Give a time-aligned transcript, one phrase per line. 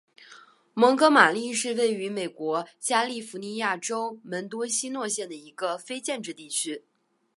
[0.73, 6.83] 蒙哥马利是位于美国加利福尼亚州门多西诺县的一个非建制地区。